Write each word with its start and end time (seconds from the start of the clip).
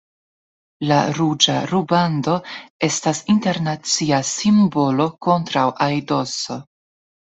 La 0.91 0.95
ruĝa 1.17 1.57
rubando 1.71 2.37
estas 2.87 3.21
internacia 3.35 4.23
simbolo 4.33 5.07
kontraŭ 5.27 5.67
aidoso. 5.91 6.59